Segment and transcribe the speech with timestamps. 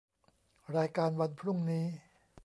[0.75, 1.85] รายการวันพรุ่งนี้